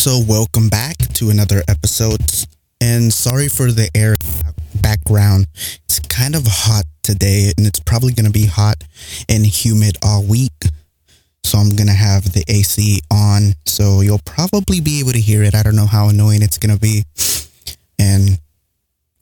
[0.00, 2.22] So, welcome back to another episode.
[2.80, 4.16] And sorry for the air
[4.80, 5.46] background.
[5.84, 8.82] It's kind of hot today, and it's probably going to be hot
[9.28, 10.54] and humid all week.
[11.44, 13.52] So, I'm going to have the AC on.
[13.66, 15.54] So, you'll probably be able to hear it.
[15.54, 17.04] I don't know how annoying it's going to be.
[17.98, 18.40] And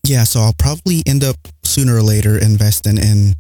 [0.05, 3.35] yeah, so I'll probably end up sooner or later investing in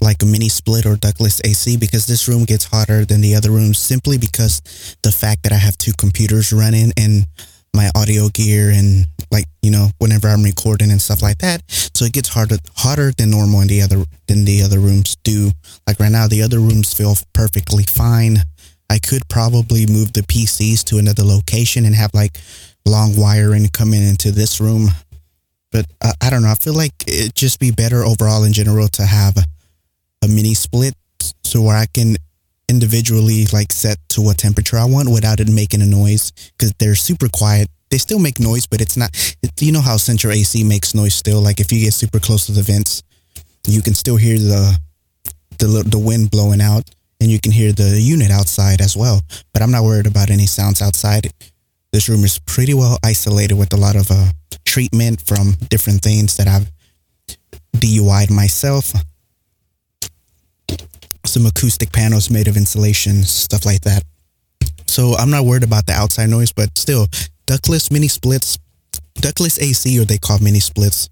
[0.00, 3.50] like a mini split or ductless AC because this room gets hotter than the other
[3.50, 7.26] rooms simply because the fact that I have two computers running and
[7.74, 11.62] my audio gear and like you know whenever I'm recording and stuff like that.
[11.68, 15.50] So it gets harder hotter than normal in the other than the other rooms do.
[15.86, 18.38] Like right now the other rooms feel perfectly fine.
[18.88, 22.38] I could probably move the PCs to another location and have like
[22.86, 24.88] long wiring coming into this room.
[25.72, 26.50] But uh, I don't know.
[26.50, 29.36] I feel like it'd just be better overall in general to have
[30.26, 30.94] a mini split
[31.44, 32.16] so where I can
[32.68, 36.94] individually like set to what temperature I want without it making a noise because they're
[36.94, 37.68] super quiet.
[37.90, 39.10] They still make noise, but it's not.
[39.42, 41.40] It, you know how central AC makes noise still.
[41.40, 43.02] Like if you get super close to the vents,
[43.66, 44.76] you can still hear the
[45.58, 49.20] the the wind blowing out, and you can hear the unit outside as well.
[49.52, 51.32] But I'm not worried about any sounds outside.
[51.92, 54.32] This room is pretty well isolated with a lot of uh,
[54.64, 56.70] treatment from different things that I've
[57.76, 58.92] DIY'd myself
[61.36, 64.02] some acoustic panels made of insulation, stuff like that.
[64.86, 67.08] So I'm not worried about the outside noise, but still,
[67.44, 68.58] ductless mini splits,
[69.16, 71.10] ductless AC, or they call mini splits.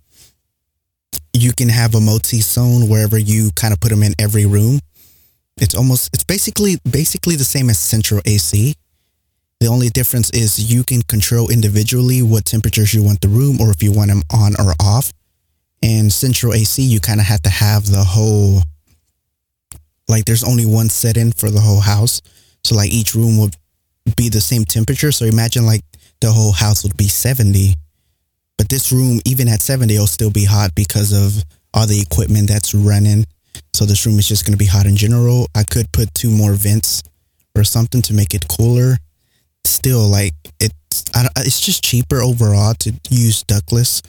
[1.35, 4.81] You can have a multi zone wherever you kind of put them in every room.
[5.59, 8.75] It's almost, it's basically basically the same as central AC.
[9.61, 13.71] The only difference is you can control individually what temperatures you want the room or
[13.71, 15.13] if you want them on or off.
[15.83, 18.63] And central AC, you kind of have to have the whole
[20.09, 22.21] like there's only one setting for the whole house.
[22.65, 23.55] So like each room would
[24.17, 25.13] be the same temperature.
[25.13, 25.83] So imagine like
[26.21, 27.75] the whole house would be 70.
[28.57, 32.49] But this room, even at 70, will still be hot because of all the equipment
[32.49, 33.25] that's running.
[33.73, 35.49] So this room is just going to be hot in general.
[35.55, 37.03] I could put two more vents
[37.57, 38.97] or something to make it cooler.
[39.65, 41.05] Still, like it's
[41.39, 44.03] it's just cheaper overall to use ductless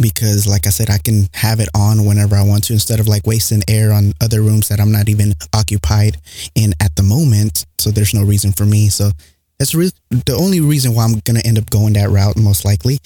[0.00, 3.08] because like I said, I can have it on whenever I want to instead of
[3.08, 6.18] like wasting air on other rooms that I'm not even occupied
[6.54, 7.66] in at the moment.
[7.78, 8.88] So there's no reason for me.
[8.88, 9.10] So
[9.58, 12.64] that's re- the only reason why I'm going to end up going that route most
[12.64, 12.98] likely.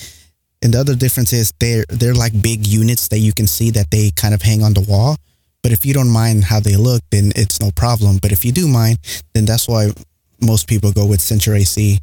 [0.63, 3.91] And the other difference is they're, they're like big units that you can see that
[3.91, 5.17] they kind of hang on the wall.
[5.63, 8.19] But if you don't mind how they look, then it's no problem.
[8.21, 8.99] But if you do mind,
[9.35, 9.93] then that's why
[10.41, 11.99] most people go with Central AC.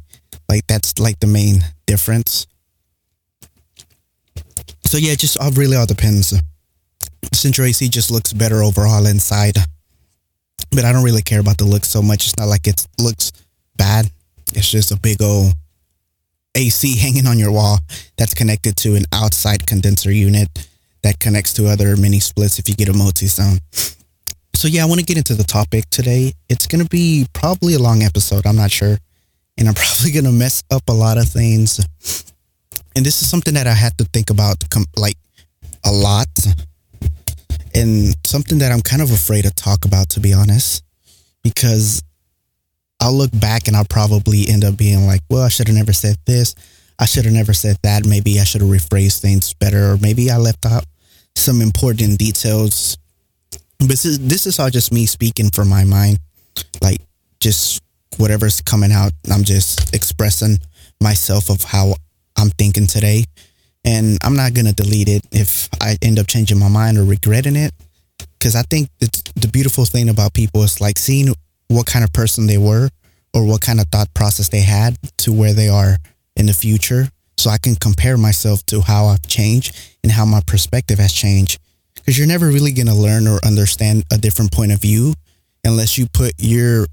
[0.48, 2.46] Like that's like the main difference.
[4.86, 6.32] So yeah, just all really all depends.
[7.32, 9.56] Central AC just looks better overall inside,
[10.70, 12.26] but I don't really care about the look so much.
[12.26, 13.32] It's not like it looks
[13.76, 14.08] bad.
[14.54, 15.52] It's just a big old
[16.54, 17.78] AC hanging on your wall
[18.16, 20.48] that's connected to an outside condenser unit
[21.02, 23.58] that connects to other mini splits if you get a multi-zone.
[24.54, 26.32] So yeah, I want to get into the topic today.
[26.48, 28.46] It's to be probably a long episode.
[28.46, 28.96] I'm not sure.
[29.58, 31.80] And I'm probably to mess up a lot of things
[32.96, 34.64] and this is something that I had to think about
[34.96, 35.18] like
[35.84, 36.28] a lot
[37.74, 40.82] and something that I'm kind of afraid to talk about to be honest
[41.44, 42.02] because
[42.98, 45.92] I'll look back and I'll probably end up being like, well, I should have never
[45.92, 46.54] said this.
[46.98, 48.06] I should have never said that.
[48.06, 50.84] Maybe I should have rephrased things better or maybe I left out
[51.34, 52.96] some important details.
[53.78, 56.18] But this is, this is all just me speaking from my mind.
[56.80, 57.02] Like
[57.40, 57.82] just
[58.16, 60.56] whatever's coming out, I'm just expressing
[60.98, 61.96] myself of how
[62.36, 63.24] I'm thinking today.
[63.84, 67.04] And I'm not going to delete it if I end up changing my mind or
[67.04, 67.72] regretting it.
[68.38, 71.34] Because I think it's the beautiful thing about people is like seeing
[71.68, 72.88] what kind of person they were
[73.32, 75.96] or what kind of thought process they had to where they are
[76.34, 77.08] in the future.
[77.38, 81.60] So I can compare myself to how I've changed and how my perspective has changed.
[81.94, 85.14] Because you're never really going to learn or understand a different point of view
[85.64, 86.86] unless you put your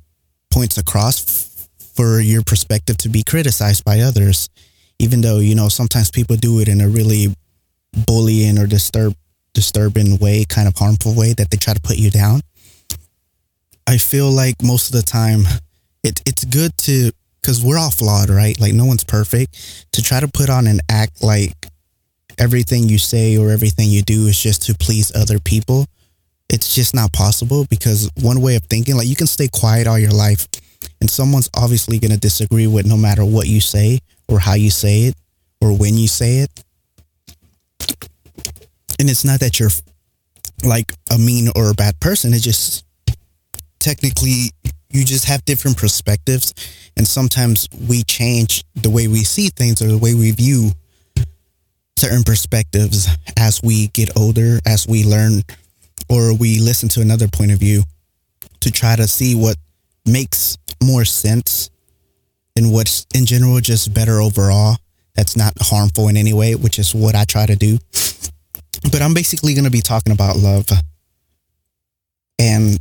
[0.51, 4.50] points across for your perspective to be criticized by others
[5.00, 7.28] even though you know sometimes people do it in a really
[8.06, 9.16] bullying or disturb
[9.54, 12.42] disturbing way, kind of harmful way that they try to put you down.
[13.86, 15.44] I feel like most of the time
[16.04, 17.12] it it's good to
[17.42, 18.60] because we're all flawed, right?
[18.60, 19.88] Like no one's perfect.
[19.94, 21.54] To try to put on an act like
[22.38, 25.86] everything you say or everything you do is just to please other people,
[26.50, 30.00] it's just not possible because one way of thinking, like you can stay quiet all
[30.00, 30.48] your life
[31.01, 34.00] and someone's obviously going to disagree with no matter what you say
[34.33, 35.15] or how you say it
[35.62, 36.50] or when you say it.
[39.00, 39.69] And it's not that you're
[40.63, 42.33] like a mean or a bad person.
[42.33, 42.85] It's just
[43.80, 44.51] technically
[44.89, 46.53] you just have different perspectives
[46.95, 50.71] and sometimes we change the way we see things or the way we view
[51.97, 53.07] certain perspectives
[53.38, 55.41] as we get older as we learn
[56.09, 57.83] or we listen to another point of view
[58.59, 59.57] to try to see what
[60.06, 61.69] makes more sense
[62.55, 64.77] and what's in general just better overall.
[65.15, 67.77] That's not harmful in any way which is what i try to do.
[68.91, 70.67] But i'm basically going to be talking about love.
[72.39, 72.77] And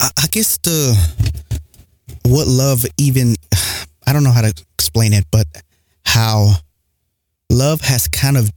[0.00, 0.96] I, I guess the
[2.24, 3.36] what love even
[4.06, 5.46] I don't know how to explain it, but
[6.04, 6.52] how
[7.50, 8.50] love has kind of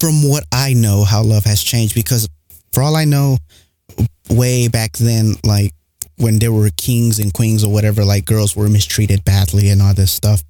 [0.00, 1.94] from what I know how love has changed.
[1.94, 2.28] Because
[2.72, 3.38] for all I know
[4.30, 5.72] way back then like
[6.16, 9.94] when there were kings and queens or whatever like girls were mistreated badly and all
[9.94, 10.42] this stuff.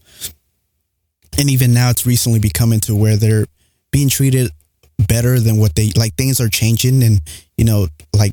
[1.38, 3.46] And even now it's recently becoming to where they're
[3.90, 4.50] being treated
[5.08, 7.20] better than what they like things are changing and
[7.56, 8.32] you know like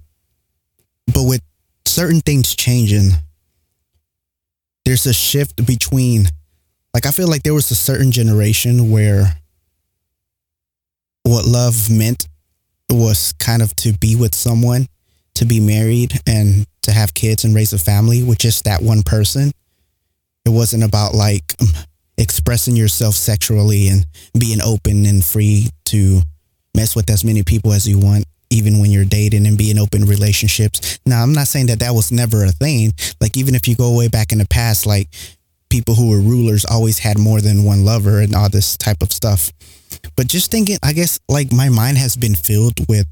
[1.14, 1.42] but with
[1.86, 3.12] certain things changing,
[4.86, 6.26] there's a shift between,
[6.94, 9.38] like, I feel like there was a certain generation where
[11.24, 12.28] what love meant
[12.90, 14.88] was kind of to be with someone,
[15.36, 19.04] to be married, and to have kids and raise a family with just that one
[19.04, 19.52] person.
[20.46, 21.68] It wasn't about like um,
[22.18, 24.06] expressing yourself sexually and
[24.38, 26.22] being open and free to
[26.76, 30.06] mess with as many people as you want even when you're dating and being open
[30.06, 31.00] relationships.
[31.06, 32.94] Now, I'm not saying that that was never a thing.
[33.22, 35.08] Like, even if you go way back in the past, like
[35.70, 39.14] people who were rulers always had more than one lover and all this type of
[39.14, 39.52] stuff.
[40.16, 43.08] But just thinking, I guess, like my mind has been filled with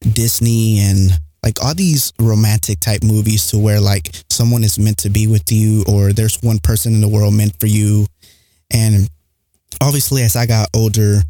[0.00, 1.10] Disney and
[1.42, 5.50] like all these romantic type movies to where like someone is meant to be with
[5.50, 8.06] you or there's one person in the world meant for you.
[8.72, 9.08] And
[9.80, 11.20] obviously, as I got older,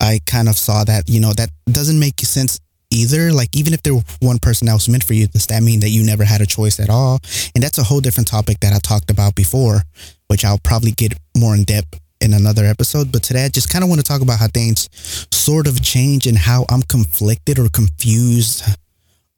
[0.00, 2.58] I kind of saw that, you know, that doesn't make sense
[2.90, 3.32] either.
[3.32, 5.80] Like, even if there were one person that was meant for you, does that mean
[5.80, 7.20] that you never had a choice at all?
[7.54, 9.82] And that's a whole different topic that I talked about before,
[10.26, 13.12] which I'll probably get more in depth in another episode.
[13.12, 14.88] But today I just kind of want to talk about how things
[15.32, 18.64] sort of change and how I'm conflicted or confused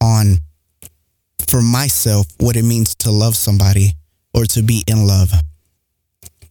[0.05, 0.37] on,
[1.49, 3.93] for myself, what it means to love somebody
[4.35, 5.33] or to be in love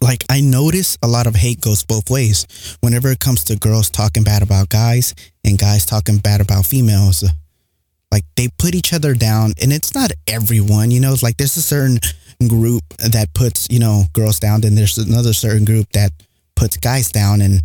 [0.03, 3.89] like I notice a lot of hate goes both ways whenever it comes to girls
[3.89, 5.15] talking bad about guys
[5.45, 7.23] and guys talking bad about females.
[8.11, 11.55] Like they put each other down and it's not everyone, you know, it's like there's
[11.55, 11.99] a certain
[12.47, 16.11] group that puts, you know, girls down and there's another certain group that
[16.55, 17.61] puts guys down and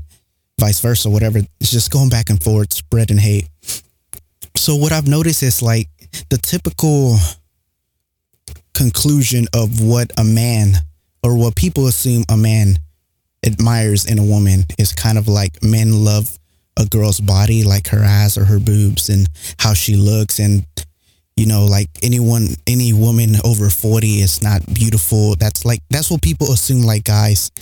[0.61, 1.40] vice versa, whatever.
[1.61, 3.49] It's just going back and forth, spreading hate.
[4.59, 5.89] So what I've noticed is like
[6.31, 7.17] the typical
[8.75, 10.73] conclusion of what a man
[11.23, 12.79] or what people assume a man
[13.47, 16.39] admires in a woman is kind of like men love
[16.77, 19.29] a girl's body, like her ass or her boobs and
[19.61, 20.41] how she looks.
[20.41, 20.67] And,
[21.37, 25.37] you know, like anyone, any woman over 40 is not beautiful.
[25.37, 27.53] That's like, that's what people assume like guys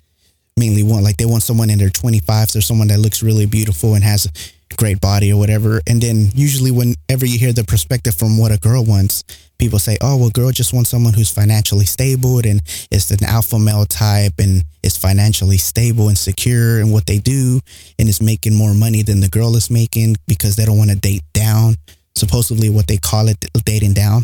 [0.56, 1.04] mainly want.
[1.04, 4.26] Like they want someone in their 25s or someone that looks really beautiful and has
[4.76, 5.80] great body or whatever.
[5.86, 9.24] And then usually whenever you hear the perspective from what a girl wants,
[9.58, 13.58] people say, oh, well, girl just wants someone who's financially stable and is an alpha
[13.58, 17.60] male type and is financially stable and secure in what they do
[17.98, 20.96] and is making more money than the girl is making because they don't want to
[20.96, 21.74] date down,
[22.14, 24.22] supposedly what they call it, dating down.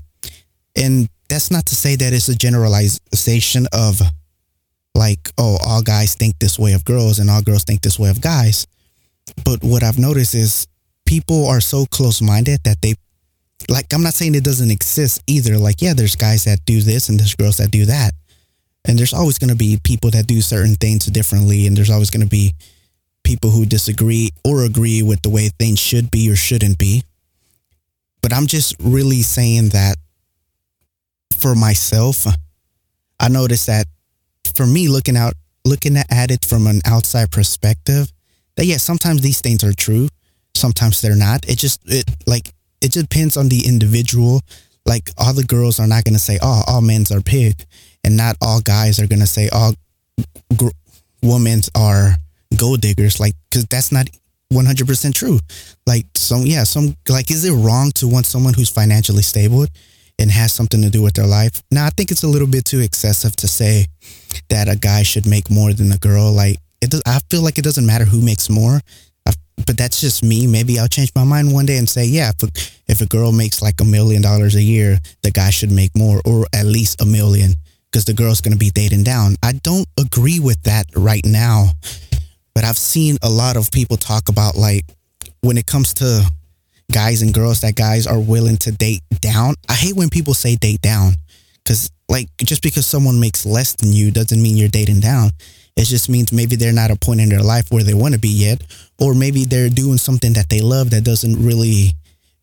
[0.76, 4.00] And that's not to say that it's a generalization of
[4.94, 8.10] like, oh, all guys think this way of girls and all girls think this way
[8.10, 8.66] of guys.
[9.44, 10.66] But what I've noticed is
[11.06, 12.94] people are so close minded that they
[13.68, 15.58] like I'm not saying it doesn't exist either.
[15.58, 18.12] Like, yeah, there's guys that do this and there's girls that do that.
[18.84, 21.66] And there's always going to be people that do certain things differently.
[21.66, 22.54] And there's always going to be
[23.22, 27.04] people who disagree or agree with the way things should be or shouldn't be.
[28.22, 29.96] But I'm just really saying that
[31.38, 32.26] for myself,
[33.20, 33.86] I noticed that
[34.54, 38.11] for me, looking out, looking at it from an outside perspective,
[38.56, 40.08] that yeah, sometimes these things are true,
[40.54, 41.48] sometimes they're not.
[41.48, 44.40] It just it like it just depends on the individual.
[44.84, 47.64] Like all the girls are not to say, "Oh, all men's are pig,"
[48.04, 49.74] and not all guys are to say, "All
[50.56, 50.76] gr-
[51.22, 52.16] women's are
[52.56, 54.08] gold diggers." Like, because that's not
[54.52, 55.38] 100% true.
[55.86, 59.66] Like some, yeah, some like, is it wrong to want someone who's financially stable
[60.18, 61.62] and has something to do with their life?
[61.70, 63.86] Now, I think it's a little bit too excessive to say
[64.48, 66.32] that a guy should make more than a girl.
[66.32, 68.80] Like, it does, I feel like it doesn't matter who makes more
[69.66, 70.46] but that's just me.
[70.46, 72.48] Maybe I'll change my mind one day and say, yeah, if a,
[72.88, 76.20] if a girl makes like a million dollars a year, the guy should make more
[76.24, 77.54] or at least a million
[77.90, 79.36] because the girl's going to be dating down.
[79.42, 81.68] I don't agree with that right now,
[82.54, 84.84] but I've seen a lot of people talk about like
[85.40, 86.24] when it comes to
[86.90, 89.54] guys and girls that guys are willing to date down.
[89.68, 91.14] I hate when people say date down
[91.62, 95.30] because, like, just because someone makes less than you doesn't mean you're dating down.
[95.76, 98.20] It just means maybe they're not a point in their life where they want to
[98.20, 98.62] be yet,
[99.00, 101.92] or maybe they're doing something that they love that doesn't really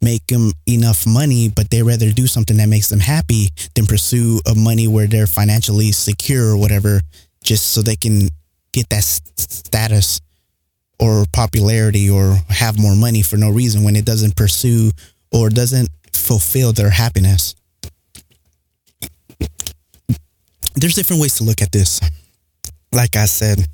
[0.01, 4.39] make them enough money, but they rather do something that makes them happy than pursue
[4.47, 7.01] a money where they're financially secure or whatever,
[7.43, 8.27] just so they can
[8.71, 10.19] get that status
[10.99, 14.91] or popularity or have more money for no reason when it doesn't pursue
[15.31, 17.55] or doesn't fulfill their happiness.
[20.75, 21.99] There's different ways to look at this.
[22.91, 23.65] Like I said,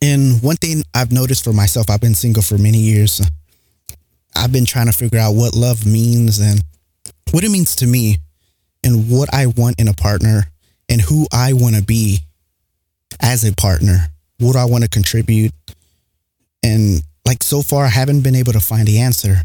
[0.00, 3.20] and one thing I've noticed for myself, I've been single for many years.
[4.36, 6.62] I've been trying to figure out what love means and
[7.32, 8.18] what it means to me
[8.84, 10.48] and what I want in a partner
[10.88, 12.20] and who I want to be
[13.20, 14.08] as a partner.
[14.38, 15.52] What do I want to contribute?
[16.62, 19.38] And like so far, I haven't been able to find the answer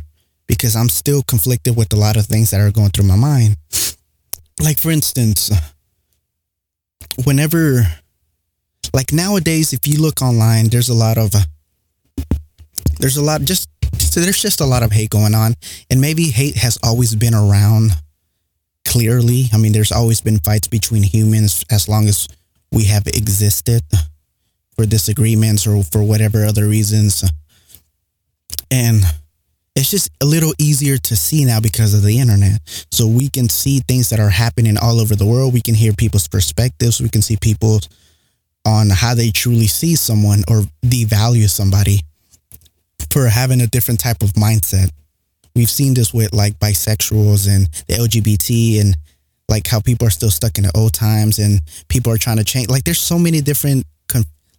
[0.47, 3.57] because I'm still conflicted with a lot of things that are going through my mind.
[4.61, 5.51] Like, for instance,
[7.23, 7.87] whenever,
[8.93, 11.41] like nowadays, if you look online, there's a lot of, uh,
[12.99, 15.55] there's a lot, just, so there's just a lot of hate going on.
[15.89, 17.91] And maybe hate has always been around
[18.85, 19.49] clearly.
[19.51, 22.27] I mean, there's always been fights between humans as long as
[22.71, 23.81] we have existed
[24.75, 27.23] for disagreements or for whatever other reasons.
[28.71, 29.03] And
[29.75, 32.59] it's just a little easier to see now because of the internet.
[32.91, 35.53] So we can see things that are happening all over the world.
[35.53, 37.01] We can hear people's perspectives.
[37.01, 37.79] We can see people
[38.65, 42.01] on how they truly see someone or devalue somebody
[43.09, 44.89] for having a different type of mindset.
[45.55, 48.97] We've seen this with like bisexuals and the LGBT and
[49.49, 52.43] like how people are still stuck in the old times and people are trying to
[52.43, 52.69] change.
[52.69, 53.85] Like there's so many different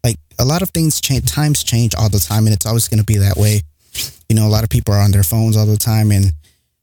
[0.04, 2.99] like a lot of things change times change all the time and it's always going
[2.99, 3.61] to be that way
[4.28, 6.26] you know a lot of people are on their phones all the time and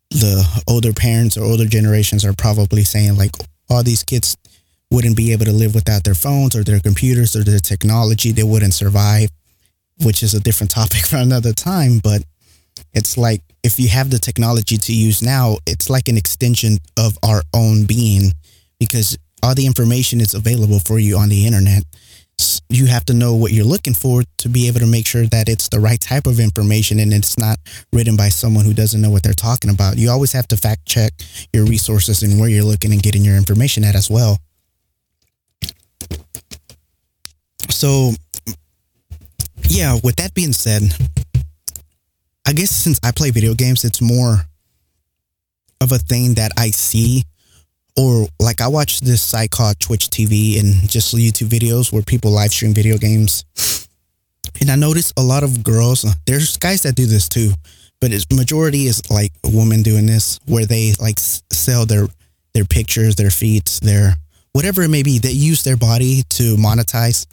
[0.09, 3.31] the older parents or older generations are probably saying like
[3.69, 4.35] all these kids
[4.91, 8.43] wouldn't be able to live without their phones or their computers or their technology they
[8.43, 9.29] wouldn't survive
[10.03, 12.23] which is a different topic for another time but
[12.93, 17.17] it's like if you have the technology to use now it's like an extension of
[17.23, 18.31] our own being
[18.79, 21.83] because all the information is available for you on the internet
[22.69, 25.49] you have to know what you're looking for to be able to make sure that
[25.49, 27.57] it's the right type of information and it's not
[27.93, 29.97] written by someone who doesn't know what they're talking about.
[29.97, 31.11] You always have to fact check
[31.53, 34.37] your resources and where you're looking and getting your information at as well.
[37.81, 38.11] So,
[39.67, 40.83] yeah, with that being said,
[42.45, 44.35] I guess since I play video games, it's more
[45.81, 47.23] of a thing that I see
[47.97, 52.29] or like I watch this site called Twitch TV and just YouTube videos where people
[52.29, 53.45] live stream video games.
[54.61, 57.51] And I notice a lot of girls, there's guys that do this too,
[57.99, 62.07] but its majority is like women doing this where they like sell their
[62.53, 64.17] their pictures, their feet, their
[64.51, 65.17] whatever it may be.
[65.17, 67.25] They use their body to monetize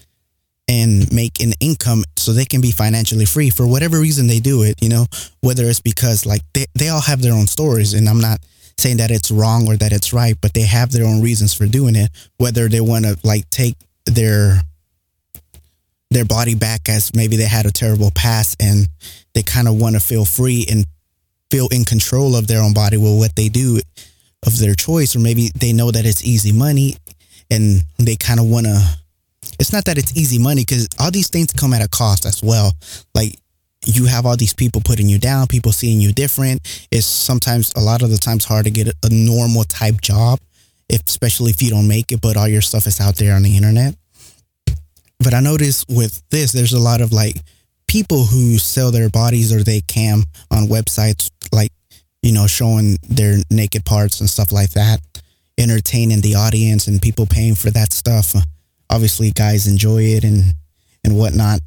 [0.69, 4.63] and make an income so they can be financially free for whatever reason they do
[4.63, 5.07] it, you know,
[5.41, 8.39] whether it's because like they, they all have their own stories and I'm not
[8.77, 11.67] saying that it's wrong or that it's right, but they have their own reasons for
[11.67, 12.11] doing it.
[12.37, 14.61] Whether they want to like take their
[16.11, 18.89] their body back as maybe they had a terrible past and
[19.35, 20.87] they kind of want to feel free and
[21.51, 23.81] feel in control of their own body with what they do
[24.47, 26.97] of their choice, or maybe they know that it's easy money
[27.51, 28.98] and they kind of want to.
[29.59, 32.43] It's not that it's easy money because all these things come at a cost as
[32.43, 32.73] well.
[33.15, 33.39] Like
[33.85, 36.87] you have all these people putting you down, people seeing you different.
[36.91, 40.41] It's sometimes a lot of the times hard to get a, normal type job,
[40.89, 43.43] if, especially if you don't make it, but all your stuff is out there on
[43.43, 43.95] the internet.
[45.19, 47.37] But I notice with this, there's a lot of like
[47.89, 51.73] people who sell their bodies or they cam on websites, like,
[52.23, 55.01] you know, showing their naked parts and stuff like that,
[55.57, 58.35] entertaining the audience and people paying for that stuff.
[58.91, 60.55] Obviously, guys enjoy it and
[61.05, 61.61] and whatnot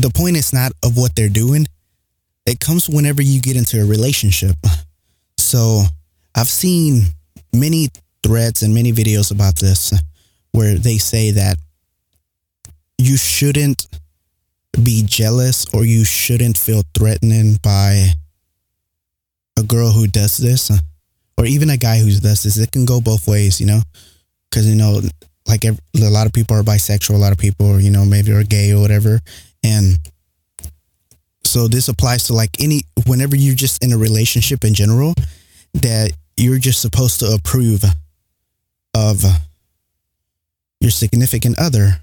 [0.00, 1.66] the point is not of what they're doing.
[2.46, 4.56] It comes whenever you get into a relationship.
[5.36, 5.82] So
[6.34, 7.02] I've seen
[7.52, 7.88] many
[8.22, 9.92] threads and many videos about this
[10.52, 11.58] where they say that
[12.96, 13.86] you shouldn't
[14.82, 18.08] be jealous or you shouldn't feel threatened by
[19.56, 20.70] a girl who does this
[21.36, 22.56] or even a guy who does this.
[22.56, 23.80] It can go both ways, you know,
[24.50, 25.00] because, you know,
[25.46, 28.42] like a lot of people are bisexual, a lot of people, you know, maybe are
[28.42, 29.18] gay or whatever.
[29.64, 29.98] And
[31.44, 35.14] so this applies to like any, whenever you're just in a relationship in general,
[35.74, 37.82] that you're just supposed to approve
[38.94, 39.24] of
[40.80, 42.00] your significant other,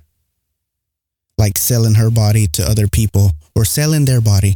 [1.37, 4.55] like selling her body to other people or selling their body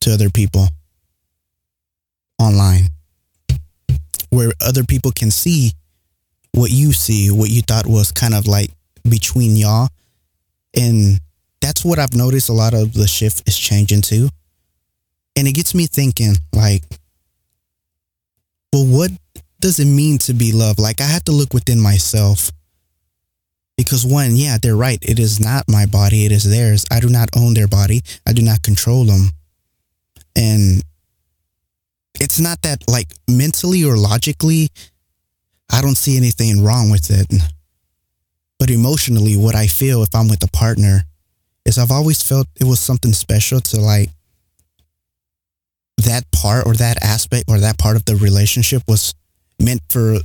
[0.00, 0.68] to other people
[2.38, 2.86] online
[4.30, 5.72] where other people can see
[6.52, 8.70] what you see, what you thought was kind of like
[9.08, 9.88] between y'all.
[10.76, 11.20] And
[11.60, 14.28] that's what I've noticed a lot of the shift is changing too.
[15.36, 16.82] And it gets me thinking, like,
[18.72, 19.10] well, what
[19.60, 20.78] does it mean to be loved?
[20.78, 22.50] Like, I have to look within myself.
[23.76, 24.98] Because one, yeah, they're right.
[25.02, 26.84] It is not my body, it is theirs.
[26.90, 29.30] I do not own their body, I do not control them.
[30.36, 30.82] And
[32.20, 34.68] it's not that, like, mentally or logically,
[35.70, 37.26] I don't see anything wrong with it.
[38.58, 41.02] But emotionally, what I feel if I'm with a partner
[41.64, 44.10] is I've always felt it was something special to like
[45.98, 49.14] that part or that aspect or that part of the relationship was
[49.58, 50.18] meant for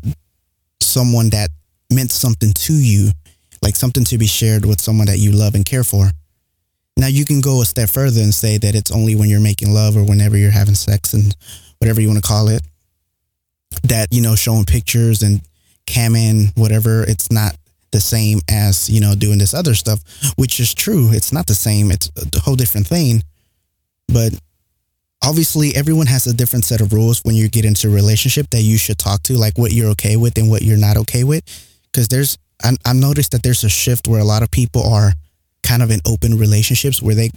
[0.81, 1.49] someone that
[1.91, 3.11] meant something to you,
[3.61, 6.09] like something to be shared with someone that you love and care for.
[6.97, 9.73] Now you can go a step further and say that it's only when you're making
[9.73, 11.35] love or whenever you're having sex and
[11.79, 12.61] whatever you want to call it
[13.83, 15.41] that, you know, showing pictures and
[15.85, 17.55] camming, whatever, it's not
[17.91, 20.01] the same as, you know, doing this other stuff,
[20.35, 21.11] which is true.
[21.11, 21.91] It's not the same.
[21.91, 23.23] It's a whole different thing.
[24.07, 24.33] But
[25.23, 28.61] obviously everyone has a different set of rules when you get into a relationship that
[28.61, 31.43] you should talk to, like what you're okay with and what you're not okay with.
[31.93, 35.13] Cause there's, I, I noticed that there's a shift where a lot of people are
[35.63, 37.29] kind of in open relationships where they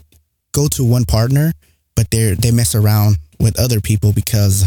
[0.52, 1.52] go to one partner,
[1.94, 4.64] but they're, they mess around with other people because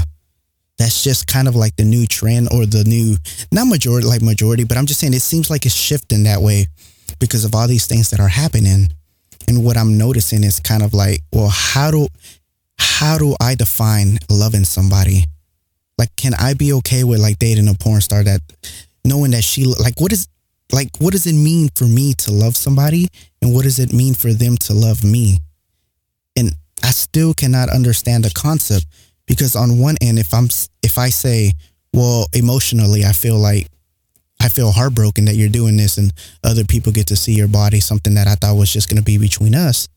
[0.81, 3.15] that's just kind of like the new trend or the new
[3.51, 6.65] not majority like majority but i'm just saying it seems like it's shifting that way
[7.21, 8.89] because of all these things that are happening.
[9.47, 12.07] And what i'm noticing is kind of like well how do
[12.77, 15.25] how do i define loving somebody?
[15.97, 18.41] Like can i be okay with like dating a porn star that
[19.05, 20.27] knowing that she like what is
[20.71, 23.07] like what does it mean for me to love somebody?
[23.41, 25.39] And what does it mean for them to love me?
[26.35, 28.85] And i still cannot understand the concept
[29.31, 30.49] because on one end if i'm
[30.83, 31.53] if i say
[31.93, 33.67] well emotionally i feel like
[34.41, 36.11] i feel heartbroken that you're doing this and
[36.43, 39.03] other people get to see your body something that i thought was just going to
[39.03, 39.87] be between us.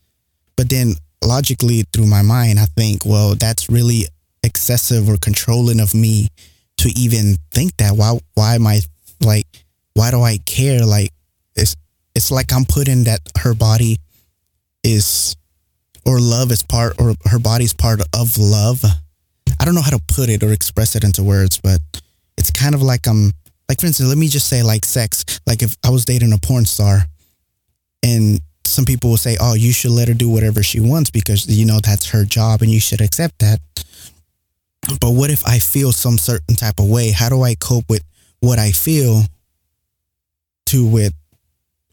[0.57, 4.05] But then logically through my mind i think well that's really
[4.45, 6.29] excessive or controlling of me
[6.77, 7.97] to even think that.
[7.97, 8.81] Why why am i
[9.21, 9.47] like
[9.95, 10.85] why do i care?
[10.85, 11.11] Like
[11.57, 11.75] it's
[12.15, 13.97] it's like i'm putting that her body
[14.85, 15.35] is
[16.07, 18.85] or love is part or her body's part of love
[19.61, 21.81] I don't know how to put it or express it into words, but
[22.37, 23.33] it's kind of like I'm
[23.69, 25.25] like for instance, let me just say like sex.
[25.47, 27.05] Like if I was dating a porn star
[28.03, 31.47] and some people will say, "Oh, you should let her do whatever she wants because
[31.47, 33.61] you know that's her job and you should accept that."
[35.01, 37.11] But what if I feel some certain type of way?
[37.11, 38.05] How do I cope with
[38.41, 39.23] what I feel
[40.67, 41.15] to with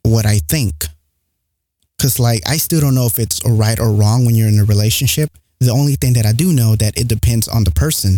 [0.04, 0.74] what I think?
[2.02, 4.65] Cuz like I still don't know if it's right or wrong when you're in a
[4.65, 5.30] relationship,
[5.62, 8.17] the only thing that I do know that it depends on the person.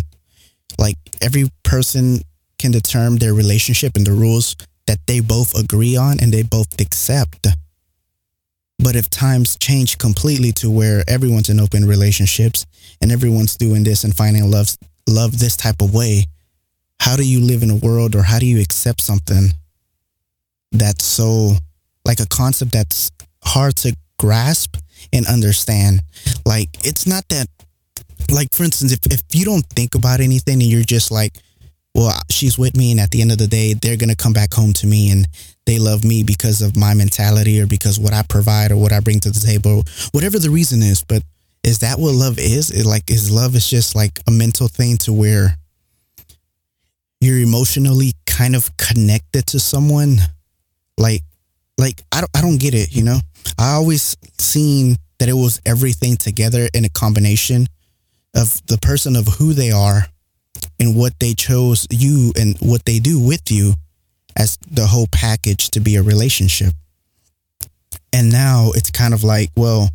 [0.78, 2.20] Like every person
[2.58, 6.80] can determine their relationship and the rules that they both agree on and they both
[6.80, 7.46] accept.
[8.78, 12.64] But if times change completely to where everyone's in open relationships
[13.00, 14.76] and everyone's doing this and finding love
[15.06, 16.24] love this type of way,
[17.00, 19.50] how do you live in a world or how do you accept something
[20.72, 21.52] that's so
[22.06, 23.10] like a concept that's
[23.44, 24.76] hard to grasp
[25.14, 26.02] and understand.
[26.44, 27.46] Like, it's not that,
[28.30, 31.38] like, for instance, if, if you don't think about anything and you're just like,
[31.94, 34.32] well, she's with me, and at the end of the day, they're going to come
[34.32, 35.28] back home to me and
[35.64, 39.00] they love me because of my mentality or because what I provide or what I
[39.00, 41.02] bring to the table, whatever the reason is.
[41.02, 41.22] But
[41.62, 42.70] is that what love is?
[42.70, 45.56] It like, is love is just like a mental thing to where
[47.20, 50.18] you're emotionally kind of connected to someone?
[50.98, 51.22] Like,
[51.78, 53.20] like I don't, I don't get it, you know?
[53.58, 57.66] I always seen that it was everything together in a combination
[58.34, 60.06] of the person of who they are
[60.80, 63.74] and what they chose you and what they do with you
[64.36, 66.72] as the whole package to be a relationship.
[68.12, 69.88] And now it's kind of like, well,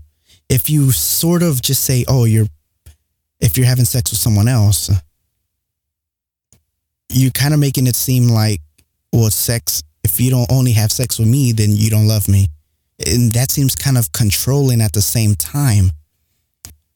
[0.49, 2.47] if you sort of just say, oh, you're,
[3.39, 4.89] if you're having sex with someone else,
[7.09, 8.59] you're kind of making it seem like,
[9.11, 12.47] well, sex, if you don't only have sex with me, then you don't love me
[13.05, 15.91] and that seems kind of controlling at the same time.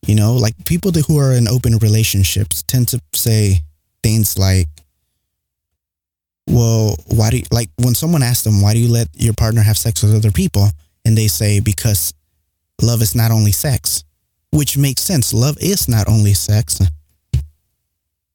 [0.06, 3.60] You know, like people who are in open relationships tend to say
[4.04, 4.68] things like,
[6.48, 9.62] well, why do you, like when someone asks them, why do you let your partner
[9.62, 10.68] have sex with other people?
[11.06, 12.14] And they say, because
[12.82, 14.04] love is not only sex,
[14.52, 15.34] which makes sense.
[15.34, 16.82] Love is not only sex,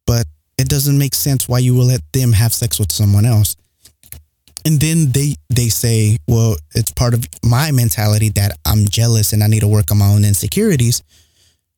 [0.06, 0.26] but
[0.56, 3.56] it doesn't make sense why you will let them have sex with someone else
[4.68, 9.42] and then they they say, well, it's part of my mentality that I'm jealous and
[9.42, 11.02] I need to work on my own insecurities.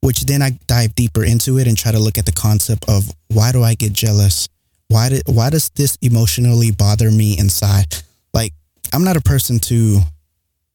[0.03, 3.12] which then I dive deeper into it and try to look at the concept of
[3.29, 4.48] why do I get jealous?
[4.88, 8.03] Why did why does this emotionally bother me inside?
[8.35, 8.53] Like
[8.92, 10.00] I'm not a person to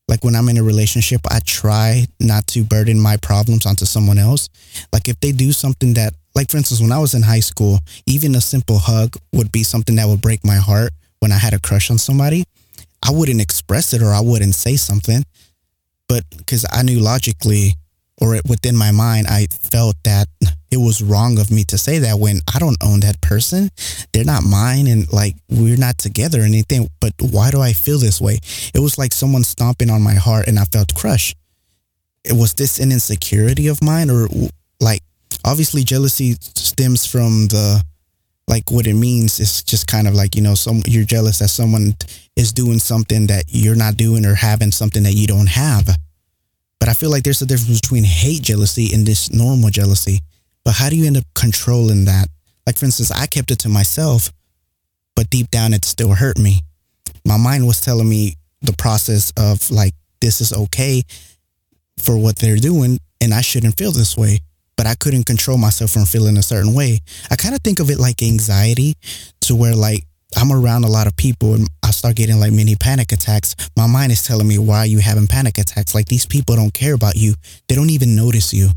[0.07, 4.19] like when I'm in a relationship, I try not to burden my problems onto someone
[4.19, 4.47] else.
[4.93, 7.79] Like if they do something that like for instance when I was in high school,
[8.05, 11.53] even a simple hug would be something that would break my heart when I had
[11.53, 12.43] a crush on somebody.
[13.03, 15.23] I wouldn't express it or I wouldn't say something.
[16.07, 17.75] But cuz I knew logically
[18.19, 20.27] or within my mind, I felt that
[20.71, 23.69] it was wrong of me to say that when I don't own that person.
[24.11, 26.89] They're not mine and like we're not together or anything.
[26.99, 28.39] But why do I feel this way?
[28.73, 31.37] It was like someone stomping on my heart and I felt crushed.
[32.23, 34.27] It was this an insecurity of mine or
[34.79, 35.01] like
[35.45, 37.83] obviously jealousy stems from the
[38.47, 41.49] like what it means is just kind of like you know some you're jealous that
[41.49, 41.95] someone
[42.35, 45.95] is doing something that you're not doing or having something that you don't have
[46.85, 50.19] but I feel like there's a difference between hate jealousy and this normal jealousy.
[50.63, 52.27] But how do you end up controlling that?
[52.67, 54.31] Like, for instance, I kept it to myself,
[55.15, 56.61] but deep down it still hurt me.
[57.25, 61.01] My mind was telling me the process of like, this is okay
[61.97, 64.39] for what they're doing, and I shouldn't feel this way.
[64.77, 66.99] But I couldn't control myself from feeling a certain way.
[67.31, 68.95] I kind of think of it like anxiety
[69.41, 70.05] to where like
[70.37, 73.55] I'm around a lot of people and I start getting like mini panic attacks.
[73.77, 75.95] My mind is telling me, why are you having panic attacks?
[75.95, 77.35] Like these people don't care about you.
[77.67, 78.69] They don't even notice you.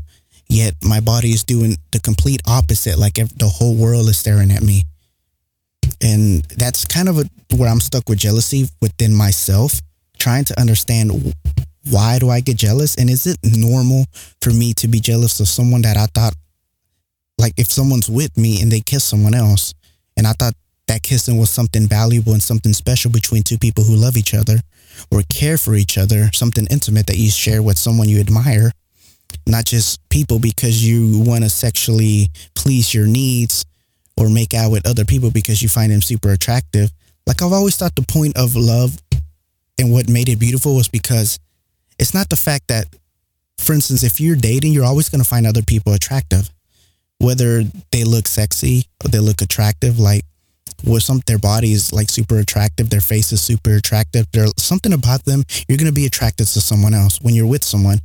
[0.47, 2.97] Yet my body is doing the complete opposite.
[2.97, 4.83] Like the whole world is staring at me.
[6.01, 9.81] And that's kind of a, where I'm stuck with jealousy within myself,
[10.17, 11.33] trying to understand
[11.89, 12.95] why do I get jealous?
[12.95, 14.05] And is it normal
[14.41, 16.33] for me to be jealous of someone that I thought,
[17.37, 19.73] like if someone's with me and they kiss someone else,
[20.17, 20.53] and I thought
[20.87, 24.57] that kissing was something valuable and something special between two people who love each other
[25.11, 28.71] or care for each other, something intimate that you share with someone you admire,
[29.47, 33.65] not just people because you want to sexually please your needs
[34.17, 36.91] or make out with other people because you find them super attractive.
[37.25, 38.97] Like I've always thought the point of love
[39.77, 41.39] and what made it beautiful was because
[41.99, 42.87] it's not the fact that,
[43.57, 46.49] for instance, if you're dating, you're always going to find other people attractive,
[47.19, 49.99] whether they look sexy or they look attractive.
[49.99, 50.23] Like
[50.83, 54.27] with some their body is like super attractive, their face is super attractive.
[54.31, 57.99] There's something about them, you're gonna be attracted to someone else when you're with someone.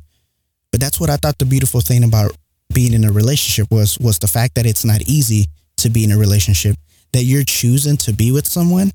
[0.71, 2.35] But that's what I thought the beautiful thing about
[2.73, 5.45] being in a relationship was was the fact that it's not easy
[5.77, 6.75] to be in a relationship.
[7.13, 8.91] That you're choosing to be with someone,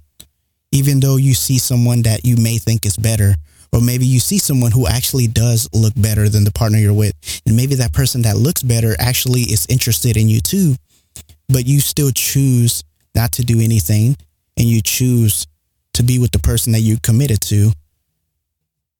[0.72, 3.34] even though you see someone that you may think is better,
[3.72, 7.14] or maybe you see someone who actually does look better than the partner you're with.
[7.46, 10.74] And maybe that person that looks better actually is interested in you too,
[11.48, 12.82] but you still choose
[13.14, 14.16] not to do anything
[14.56, 15.46] and you choose
[15.94, 17.72] to be with the person that you committed to.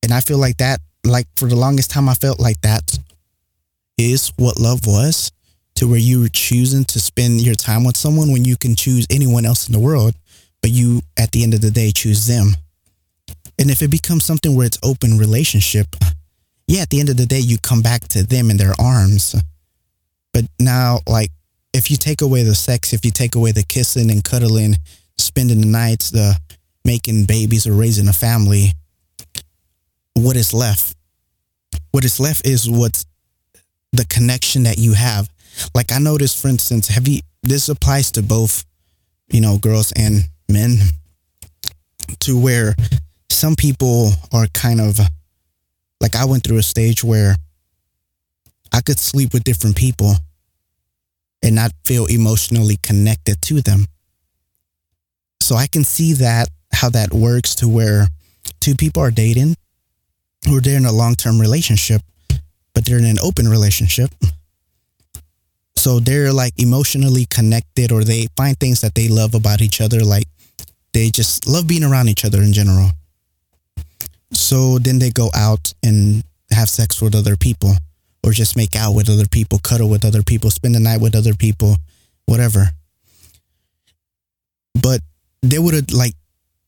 [0.03, 2.99] And I feel like that, like for the longest time, I felt like that
[3.99, 5.31] is what love was
[5.77, 9.07] to where you were choosing to spend your time with someone when you can choose
[9.11, 10.15] anyone else in the world,
[10.63, 12.55] but you at the end of the day choose them.
[13.61, 15.87] And if it becomes something where it's open relationship,
[16.67, 19.37] yeah, at the end of the day, you come back to them in their arms.
[20.33, 21.31] But now, like,
[21.75, 24.77] if you take away the sex, if you take away the kissing and cuddling,
[25.19, 26.39] spending the nights, the
[26.87, 28.73] making babies or raising a family,
[30.15, 30.97] what is left?
[31.91, 33.05] What is left is what's
[33.93, 35.29] the connection that you have.
[35.75, 38.65] Like I noticed, for instance, have you, this applies to both,
[39.29, 40.79] you know, girls and men,
[42.21, 42.75] to where
[43.41, 45.01] some people are kind of
[45.99, 47.37] like I went through a stage where
[48.71, 50.13] I could sleep with different people
[51.43, 53.87] and not feel emotionally connected to them.
[55.41, 58.09] So I can see that, how that works to where
[58.61, 59.55] two people are dating
[60.53, 62.03] or they're in a long term relationship,
[62.75, 64.11] but they're in an open relationship.
[65.77, 70.01] So they're like emotionally connected or they find things that they love about each other.
[70.01, 70.27] Like
[70.93, 72.91] they just love being around each other in general.
[74.33, 77.75] So then they go out and have sex with other people
[78.25, 81.15] or just make out with other people, cuddle with other people, spend the night with
[81.15, 81.77] other people,
[82.27, 82.71] whatever.
[84.81, 85.01] But
[85.43, 86.15] they would have like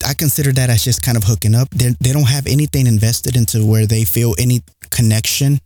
[0.05, 1.71] I consider that as just kind of hooking up.
[1.71, 5.61] They they don't have anything invested into where they feel any connection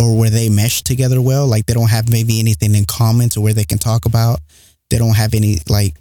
[0.00, 1.46] or where they mesh together well.
[1.46, 4.40] Like they don't have maybe anything in common to where they can talk about.
[4.90, 5.94] They don't have any like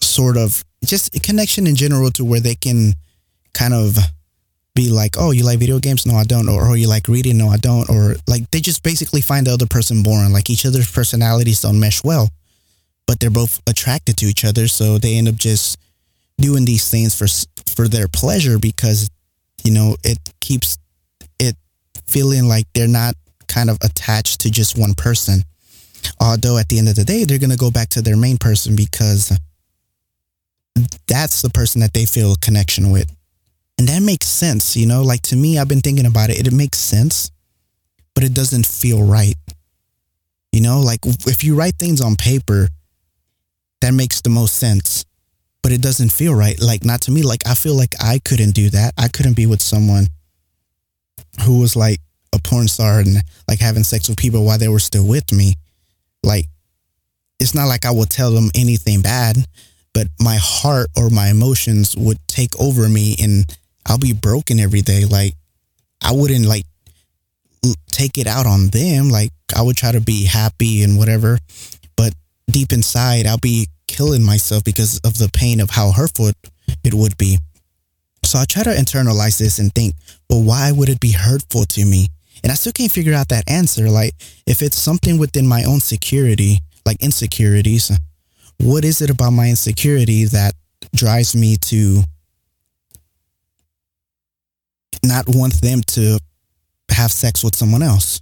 [0.00, 2.94] sort of just connection in general to where they can
[3.56, 3.96] kind of
[4.74, 6.06] be like, oh, you like video games?
[6.06, 6.48] No, I don't.
[6.48, 7.38] Or, oh, you like reading?
[7.38, 7.88] No, I don't.
[7.88, 10.32] Or like they just basically find the other person boring.
[10.32, 12.28] Like each other's personalities don't mesh well,
[13.06, 14.68] but they're both attracted to each other.
[14.68, 15.78] So they end up just
[16.38, 17.26] doing these things for
[17.74, 19.08] for their pleasure because
[19.64, 20.76] you know it keeps
[21.40, 21.56] it
[22.06, 23.14] feeling like they're not
[23.48, 25.42] kind of attached to just one person.
[26.20, 28.36] Although at the end of the day, they're going to go back to their main
[28.36, 29.36] person because
[31.08, 33.10] that's the person that they feel connection with.
[33.78, 35.02] And that makes sense, you know?
[35.02, 36.46] Like to me, I've been thinking about it.
[36.46, 37.30] It makes sense,
[38.14, 39.36] but it doesn't feel right.
[40.52, 42.68] You know, like if you write things on paper,
[43.82, 45.04] that makes the most sense,
[45.62, 46.58] but it doesn't feel right.
[46.60, 47.22] Like, not to me.
[47.22, 48.94] Like, I feel like I couldn't do that.
[48.96, 50.06] I couldn't be with someone
[51.42, 51.98] who was like
[52.32, 55.54] a porn star and like having sex with people while they were still with me.
[56.22, 56.46] Like,
[57.38, 59.36] it's not like I would tell them anything bad,
[59.92, 63.44] but my heart or my emotions would take over me and
[63.86, 65.04] I'll be broken every day.
[65.04, 65.34] Like,
[66.02, 66.64] I wouldn't like
[67.88, 69.08] take it out on them.
[69.08, 71.38] Like, I would try to be happy and whatever.
[71.96, 72.12] But
[72.50, 76.30] deep inside, I'll be killing myself because of the pain of how hurtful
[76.84, 77.38] it would be.
[78.24, 79.94] So I try to internalize this and think,
[80.28, 82.08] well, why would it be hurtful to me?
[82.42, 83.88] And I still can't figure out that answer.
[83.88, 84.14] Like,
[84.46, 87.90] if it's something within my own security, like insecurities,
[88.58, 90.54] what is it about my insecurity that
[90.94, 92.02] drives me to
[95.02, 96.18] not want them to
[96.90, 98.20] have sex with someone else?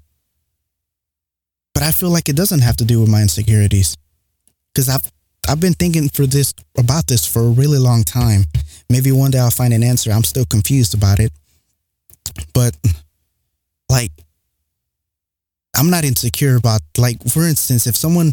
[1.74, 3.96] But I feel like it doesn't have to do with my insecurities
[4.72, 5.10] because I've
[5.48, 8.44] I've been thinking for this about this for a really long time.
[8.88, 10.10] Maybe one day I'll find an answer.
[10.10, 11.32] I'm still confused about it.
[12.54, 12.76] But
[13.90, 14.10] like
[15.76, 18.32] I'm not insecure about like for instance if someone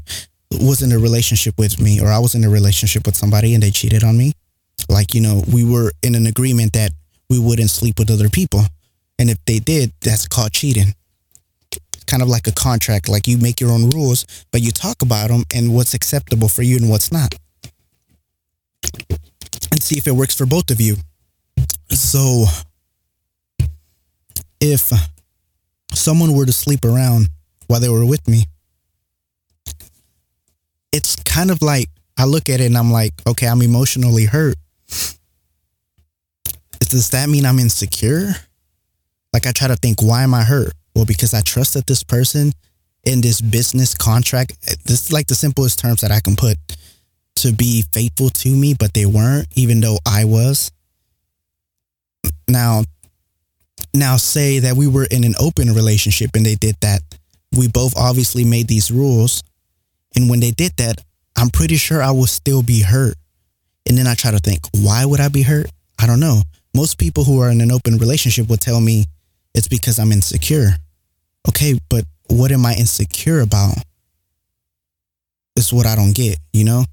[0.51, 3.63] was in a relationship with me or I was in a relationship with somebody and
[3.63, 4.33] they cheated on me,
[4.89, 6.91] like you know, we were in an agreement that
[7.31, 8.61] we wouldn't sleep with other people.
[9.17, 10.93] And if they did, that's called cheating
[12.11, 13.07] kind of like a contract.
[13.07, 16.61] Like you make your own rules, but you talk about them and what's acceptable for
[16.61, 17.33] you and what's not.
[19.71, 20.97] And see if it works for both of you.
[21.89, 22.45] So
[24.59, 24.91] if
[25.93, 27.29] someone were to sleep around
[27.67, 28.43] while they were with me,
[30.91, 34.55] it's kind of like I look at it and I'm like, okay, I'm emotionally hurt.
[36.89, 38.33] Does that mean I'm insecure?
[39.33, 40.73] Like I try to think, why am I hurt?
[40.95, 42.51] Well, because I trusted this person
[43.05, 44.53] in this business contract.
[44.85, 46.57] This is like the simplest terms that I can put
[47.37, 50.71] to be faithful to me, but they weren't, even though I was.
[52.47, 52.83] Now,
[53.93, 57.01] now say that we were in an open relationship and they did that.
[57.57, 59.43] We both obviously made these rules.
[60.15, 60.97] And when they did that,
[61.37, 63.15] I'm pretty sure I would still be hurt.
[63.87, 65.67] And then I try to think, why would I be hurt?
[65.97, 66.41] I don't know.
[66.73, 69.05] Most people who are in an open relationship will tell me
[69.53, 70.77] it's because I'm insecure.
[71.47, 73.75] Okay, but what am I insecure about?
[75.55, 76.85] Is what I don't get, you know?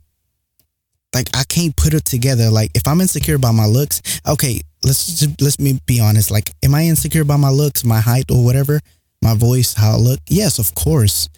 [1.14, 2.50] Like I can't put it together.
[2.50, 6.30] Like if I'm insecure about my looks, okay, let's just, let's me be honest.
[6.30, 8.80] Like, am I insecure about my looks, my height, or whatever,
[9.22, 10.20] my voice, how I look?
[10.28, 11.28] Yes, of course.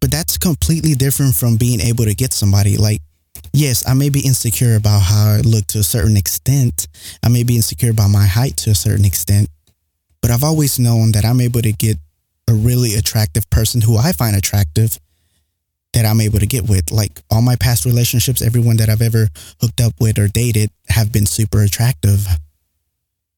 [0.00, 2.76] But that's completely different from being able to get somebody.
[2.76, 3.00] Like,
[3.52, 6.88] yes, I may be insecure about how I look to a certain extent.
[7.22, 9.48] I may be insecure about my height to a certain extent.
[10.20, 11.98] But I've always known that I'm able to get
[12.48, 14.98] a really attractive person who I find attractive
[15.92, 16.90] that I'm able to get with.
[16.90, 19.28] Like all my past relationships, everyone that I've ever
[19.60, 22.26] hooked up with or dated have been super attractive.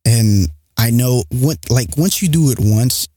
[0.04, 3.08] And I know what like once you do it once,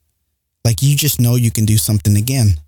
[0.66, 2.60] like you just know you can do something again.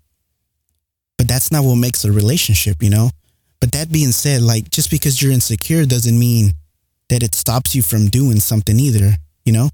[1.18, 3.10] But that's not what makes a relationship, you know?
[3.60, 6.52] But that being said, like just because you're insecure doesn't mean
[7.10, 9.12] that it stops you from doing something either,
[9.44, 9.68] you know?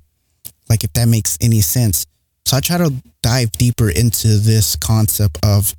[0.69, 2.05] Like if that makes any sense.
[2.45, 5.75] So I try to dive deeper into this concept of,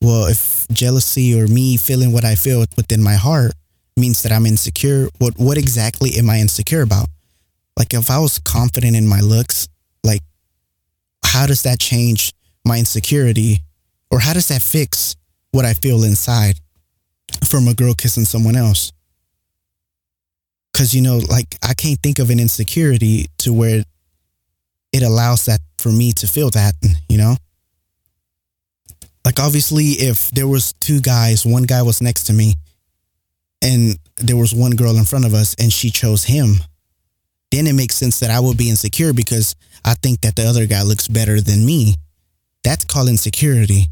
[0.00, 3.52] well, if jealousy or me feeling what I feel within my heart
[3.96, 7.08] means that I'm insecure, what what exactly am I insecure about?
[7.76, 9.68] Like if I was confident in my looks,
[10.02, 10.22] like
[11.24, 12.32] how does that change
[12.64, 13.58] my insecurity?
[14.10, 15.16] Or how does that fix
[15.52, 16.58] what I feel inside
[17.44, 18.92] from a girl kissing someone else?
[20.72, 23.84] Cause you know, like I can't think of an insecurity to where
[24.92, 26.74] it allows that for me to feel that,
[27.08, 27.36] you know?
[29.24, 32.54] Like obviously if there was two guys, one guy was next to me
[33.62, 36.54] and there was one girl in front of us and she chose him,
[37.50, 40.66] then it makes sense that I would be insecure because I think that the other
[40.66, 41.96] guy looks better than me.
[42.64, 43.86] That's called insecurity.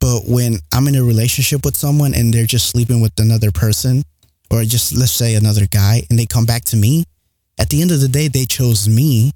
[0.00, 4.02] But when I'm in a relationship with someone and they're just sleeping with another person,
[4.50, 7.04] or just let's say another guy, and they come back to me,
[7.58, 9.32] at the end of the day, they chose me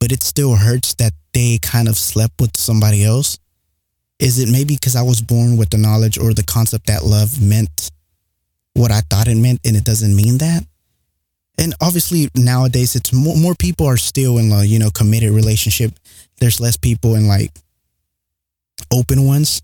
[0.00, 3.38] but it still hurts that they kind of slept with somebody else?
[4.18, 7.40] Is it maybe because I was born with the knowledge or the concept that love
[7.40, 7.90] meant
[8.74, 10.64] what I thought it meant and it doesn't mean that?
[11.60, 15.92] and obviously nowadays it's more more people are still in a you know committed relationship.
[16.38, 17.50] There's less people in like
[18.92, 19.60] open ones,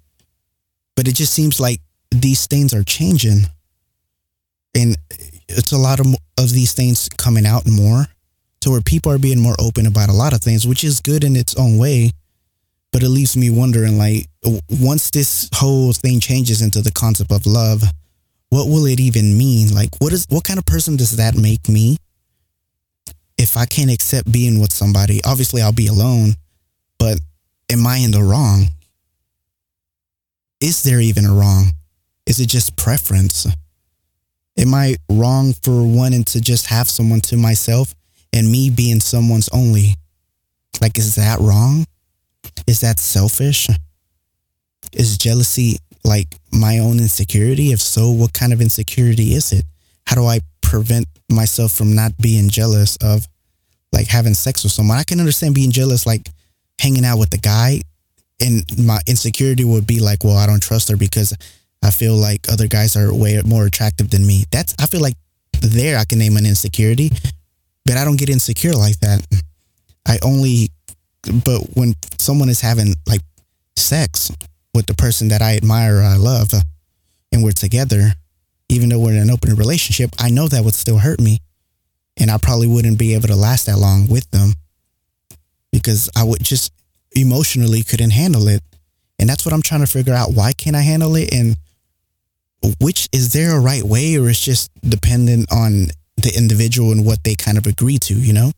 [0.96, 1.80] but it just seems like
[2.11, 3.46] these things are changing,
[4.74, 4.96] and
[5.48, 6.07] it's a lot of
[6.38, 8.07] of these things coming out more,
[8.61, 11.24] to where people are being more open about a lot of things, which is good
[11.24, 12.11] in its own way.
[12.92, 14.26] But it leaves me wondering, like,
[14.70, 17.83] once this whole thing changes into the concept of love,
[18.50, 19.74] what will it even mean?
[19.74, 21.96] Like, what is what kind of person does that make me?
[23.37, 26.35] If I can't accept being with somebody, obviously I'll be alone.
[27.00, 27.18] But
[27.70, 28.66] am I in the wrong?
[30.64, 31.72] Is there even a wrong?
[32.24, 33.46] Is it just preference?
[34.57, 37.94] Am I wrong for wanting to just have someone to myself
[38.33, 39.96] and me being someone's only?
[40.81, 41.85] Like, is that wrong?
[42.66, 43.68] Is that selfish?
[44.94, 47.70] Is jealousy like my own insecurity?
[47.70, 49.66] If so, what kind of insecurity is it?
[50.07, 53.29] How do I prevent myself from not being jealous of
[53.92, 54.96] like having sex with someone?
[54.96, 56.31] I can understand being jealous, like
[56.79, 57.83] hanging out with the guy,
[58.40, 61.36] and my insecurity would be like, well, I don't trust her because
[61.82, 64.44] I feel like other guys are way more attractive than me.
[64.50, 65.14] That's I feel like
[65.60, 67.10] there I can name an insecurity,
[67.84, 69.24] but I don't get insecure like that.
[70.06, 70.70] I only,
[71.44, 73.20] but when someone is having like
[73.76, 74.30] sex
[74.74, 76.60] with the person that I admire or I love, uh,
[77.32, 78.12] and we're together,
[78.68, 81.38] even though we're in an open relationship, I know that would still hurt me.
[82.16, 84.52] And I probably wouldn't be able to last that long with them
[85.72, 86.72] because I would just
[87.14, 88.62] emotionally couldn't handle it.
[89.18, 90.33] And that's what I'm trying to figure out.
[90.33, 91.33] Why can't I handle it?
[91.33, 91.57] And
[92.81, 97.22] which is there a right way or it's just dependent on the individual and what
[97.24, 98.53] they kind of agree to, you know?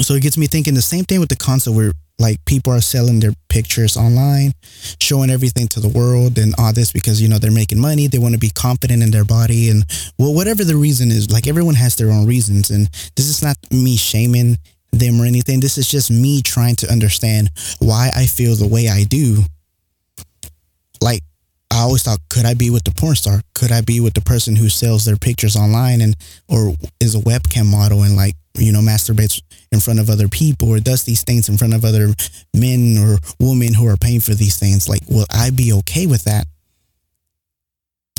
[0.00, 2.80] So it gets me thinking the same thing with the concept where like people are
[2.80, 4.52] selling their pictures online,
[5.00, 8.06] showing everything to the world and all this because, you know, they're making money.
[8.06, 9.70] They want to be confident in their body.
[9.70, 9.84] And
[10.18, 12.70] well, whatever the reason is, like everyone has their own reasons.
[12.70, 14.58] And this is not me shaming
[14.92, 15.60] them or anything.
[15.60, 19.44] This is just me trying to understand why I feel the way I do.
[21.00, 21.22] Like,
[21.70, 23.40] I always thought, could I be with the porn star?
[23.54, 26.16] Could I be with the person who sells their pictures online and
[26.48, 30.68] or is a webcam model and like you know masturbates in front of other people
[30.68, 32.08] or does these things in front of other
[32.54, 34.88] men or women who are paying for these things?
[34.88, 36.46] Like, will I be okay with that?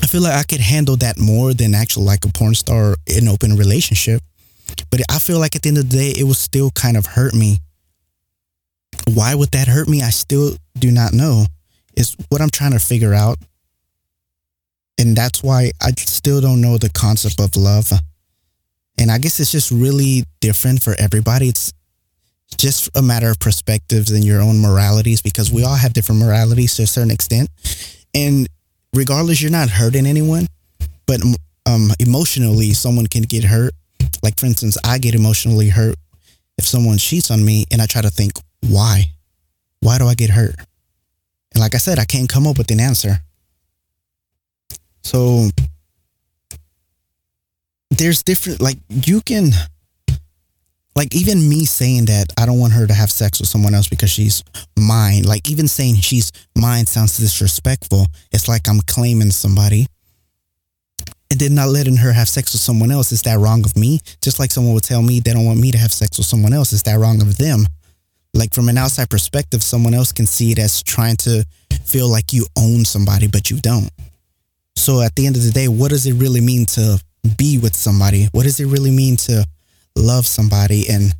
[0.01, 3.27] I feel like I could handle that more than actually like a porn star in
[3.27, 4.21] open relationship.
[4.89, 7.05] But I feel like at the end of the day, it will still kind of
[7.05, 7.59] hurt me.
[9.13, 10.01] Why would that hurt me?
[10.01, 11.45] I still do not know
[11.95, 13.37] is what I'm trying to figure out.
[14.97, 17.91] And that's why I still don't know the concept of love.
[18.97, 21.49] And I guess it's just really different for everybody.
[21.49, 21.73] It's
[22.57, 26.75] just a matter of perspectives and your own moralities because we all have different moralities
[26.75, 27.49] to a certain extent.
[28.13, 28.47] And
[28.93, 30.47] regardless, you're not hurting anyone,
[31.07, 31.21] but
[31.65, 33.73] um, emotionally, someone can get hurt.
[34.23, 35.95] Like, for instance, I get emotionally hurt
[36.57, 38.33] if someone cheats on me and I try to think,
[38.67, 39.05] why?
[39.79, 40.55] Why do I get hurt?
[41.53, 43.17] And like I said, I can't come up with an answer.
[45.03, 45.49] So
[47.89, 49.49] there's different, like, you can,
[50.95, 53.87] like, even me saying that I don't want her to have sex with someone else
[53.87, 54.43] because she's
[54.77, 58.05] mine, like, even saying she's mine sounds disrespectful.
[58.31, 59.87] It's like I'm claiming somebody.
[61.31, 64.01] And then not letting her have sex with someone else, is that wrong of me?
[64.21, 66.53] Just like someone would tell me they don't want me to have sex with someone
[66.53, 67.65] else, is that wrong of them?
[68.33, 71.45] like from an outside perspective, someone else can see it as trying to
[71.83, 73.89] feel like you own somebody, but you don't.
[74.75, 77.01] So at the end of the day, what does it really mean to
[77.37, 78.27] be with somebody?
[78.31, 79.45] What does it really mean to
[79.97, 81.13] love somebody and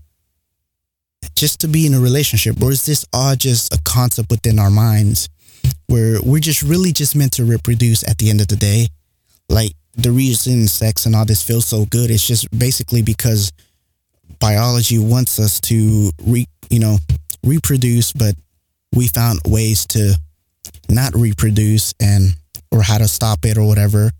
[1.35, 2.61] just to be in a relationship?
[2.61, 5.29] Or is this all just a concept within our minds
[5.87, 8.87] where we're just really just meant to reproduce at the end of the day?
[9.49, 13.51] Like the reason sex and all this feels so good is just basically because
[14.39, 16.97] biology wants us to re, you know,
[17.43, 18.35] reproduce, but
[18.93, 20.17] we found ways to
[20.89, 22.35] not reproduce and
[22.71, 24.11] or how to stop it or whatever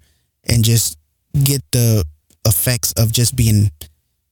[0.50, 0.98] and just
[1.44, 2.04] get the
[2.46, 3.72] effects of just being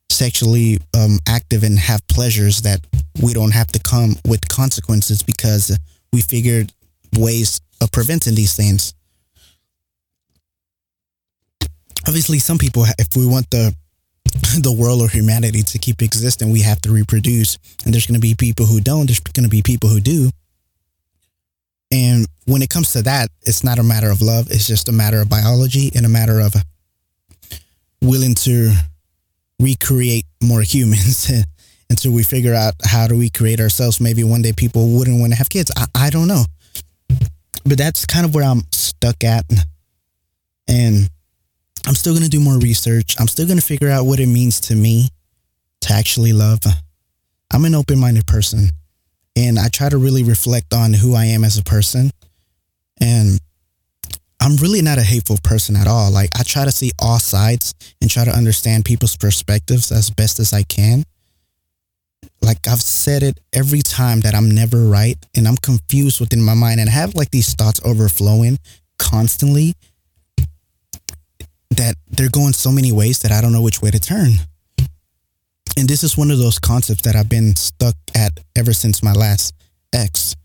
[0.10, 2.80] sexually um, active and have pleasures that
[3.21, 5.78] we don't have to come with consequences because
[6.12, 6.73] we figured
[7.17, 8.93] ways of preventing these things.
[12.08, 13.76] Obviously, some people, if we want the
[14.62, 17.58] the world or humanity to keep existing, we have to reproduce.
[17.86, 19.08] And there's going to be people who don't.
[19.08, 20.30] There's going to be people who do.
[21.91, 24.47] And when it comes to that, it's not a matter of love.
[24.52, 26.54] It's just a matter of biology and a matter of
[28.02, 28.74] willing to
[29.60, 31.32] recreate more humans
[31.89, 34.00] until we figure out how to recreate ourselves.
[34.00, 35.72] Maybe one day people wouldn't want to have kids.
[35.76, 36.45] I, I don't know.
[37.66, 39.45] But that's kind of where I'm stuck at.
[40.68, 41.10] And
[41.86, 43.15] I'm still going to do more research.
[43.19, 45.09] I'm still going to figure out what it means to me
[45.82, 46.59] to actually love.
[47.51, 48.69] I'm an open minded person
[49.36, 52.11] and I try to really reflect on who I am as a person.
[53.01, 53.39] And
[54.41, 56.11] I'm really not a hateful person at all.
[56.11, 60.39] Like, I try to see all sides and try to understand people's perspectives as best
[60.39, 61.03] as I can.
[62.41, 66.53] Like, I've said it every time that I'm never right and I'm confused within my
[66.53, 68.59] mind and I have like these thoughts overflowing
[68.97, 69.73] constantly
[71.80, 74.32] that they're going so many ways that I don't know which way to turn.
[75.77, 79.13] And this is one of those concepts that I've been stuck at ever since my
[79.13, 79.53] last
[79.93, 80.36] ex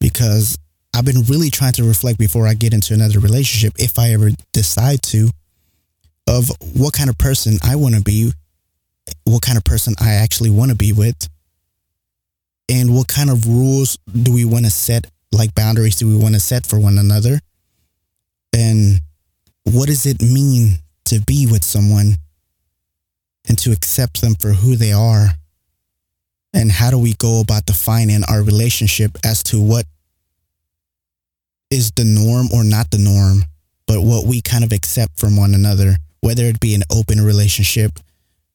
[0.00, 0.56] because
[0.94, 4.30] I've been really trying to reflect before I get into another relationship, if I ever
[4.54, 5.28] decide to,
[6.26, 8.32] of what kind of person I want to be,
[9.24, 11.28] what kind of person I actually want to be with,
[12.70, 16.36] and what kind of rules do we want to set, like boundaries do we want
[16.36, 17.38] to set for one another,
[18.54, 19.02] and
[19.64, 22.16] what does it mean to be with someone
[23.48, 25.28] and to accept them for who they are?
[26.52, 29.86] And how do we go about defining our relationship as to what
[31.70, 33.44] is the norm or not the norm,
[33.86, 37.92] but what we kind of accept from one another, whether it be an open relationship,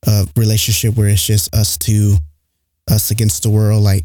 [0.06, 2.18] a relationship where it's just us two,
[2.90, 4.04] us against the world, like,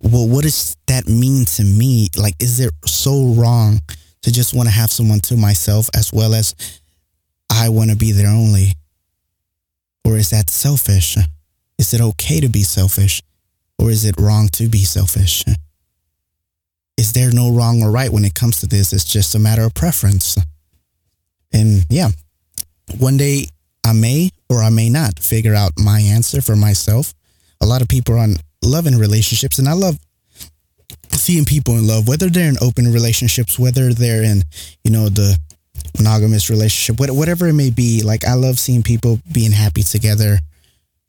[0.00, 2.08] well, what does that mean to me?
[2.16, 3.80] Like, is it so wrong
[4.26, 6.52] to just want to have someone to myself as well as
[7.48, 8.72] I want to be there only?
[10.04, 11.16] Or is that selfish?
[11.78, 13.22] Is it okay to be selfish?
[13.78, 15.44] Or is it wrong to be selfish?
[16.96, 18.92] Is there no wrong or right when it comes to this?
[18.92, 20.36] It's just a matter of preference.
[21.52, 22.08] And yeah,
[22.98, 23.46] one day
[23.84, 27.14] I may or I may not figure out my answer for myself.
[27.60, 30.00] A lot of people are on love in relationships, and I love
[31.26, 34.42] seeing people in love, whether they're in open relationships, whether they're in,
[34.84, 35.36] you know, the
[35.98, 38.00] monogamous relationship, whatever it may be.
[38.02, 40.38] Like, I love seeing people being happy together,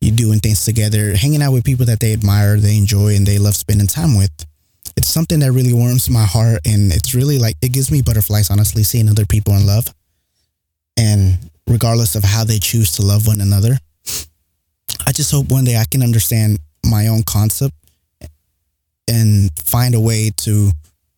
[0.02, 3.38] you doing things together, hanging out with people that they admire, they enjoy, and they
[3.38, 4.32] love spending time with.
[4.96, 8.50] It's something that really warms my heart, and it's really like it gives me butterflies,
[8.50, 9.94] honestly, seeing other people in love.
[10.98, 11.38] And
[11.68, 13.78] regardless of how they choose to love one another,
[15.06, 17.76] I just hope one day I can understand my own concept
[19.08, 20.72] and find a way to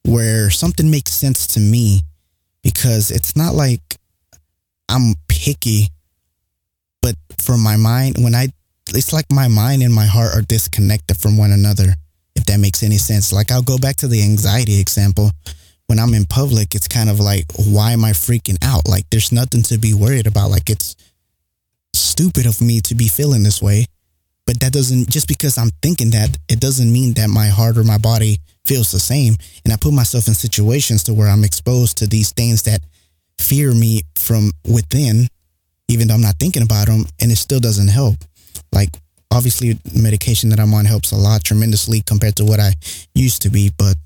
[0.06, 2.02] where something makes sense to me
[2.64, 3.82] because it's not like
[4.90, 5.90] I'm picky,
[7.02, 8.48] but for my mind, when I,
[8.90, 11.94] it's like my mind and my heart are disconnected from one another,
[12.36, 13.32] if that makes any sense.
[13.32, 15.32] Like I'll go back to the anxiety example.
[15.88, 18.88] When I'm in public, it's kind of like, why am I freaking out?
[18.88, 20.52] Like there's nothing to be worried about.
[20.52, 20.96] Like it's
[21.94, 23.86] stupid of me to be feeling this way.
[24.50, 27.84] But that doesn't, just because I'm thinking that, it doesn't mean that my heart or
[27.84, 29.36] my body feels the same.
[29.64, 32.80] And I put myself in situations to where I'm exposed to these things that
[33.38, 35.28] fear me from within,
[35.88, 38.16] even though I'm not thinking about them, and it still doesn't help.
[38.72, 38.90] Like,
[39.30, 42.74] obviously, medication that I'm on helps a lot tremendously compared to what I
[43.14, 43.98] used to be, but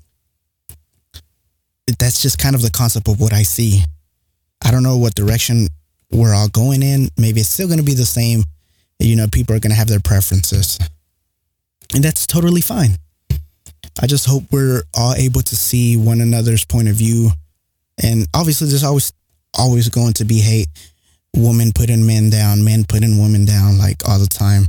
[1.98, 3.82] that's just kind of the concept of what I see.
[4.62, 5.68] I don't know what direction
[6.12, 7.08] we're all going in.
[7.16, 8.44] Maybe it's still going to be the same
[8.98, 10.78] you know, people are going to have their preferences.
[11.94, 12.96] And that's totally fine.
[14.00, 17.30] I just hope we're all able to see one another's point of view.
[18.02, 19.12] And obviously, there's always
[19.56, 20.68] always going to be hate.
[21.36, 24.66] Women putting men down, men putting women down, like all the time.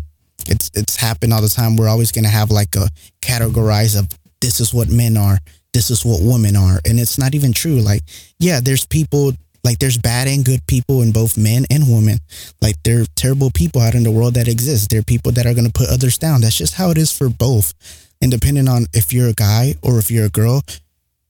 [0.48, 1.76] It's it's happened all the time.
[1.76, 2.88] We're always to have like a
[3.22, 4.08] categorize of
[4.42, 5.40] this is what men are,
[5.74, 7.80] this is what women are, and it's not even true.
[7.80, 8.04] Like,
[8.40, 9.34] yeah, there's people
[9.66, 12.20] like there's bad and good people in both men and women.
[12.62, 14.92] Like there are terrible people out in the world that exist.
[14.92, 16.42] There are people that are going to put others down.
[16.42, 17.74] That's just how it is for both.
[18.22, 20.62] And depending on if you're a guy or if you're a girl,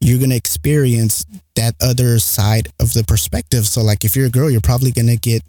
[0.01, 1.25] you're going to experience
[1.55, 3.65] that other side of the perspective.
[3.65, 5.41] So like if you're a girl, you're probably going to get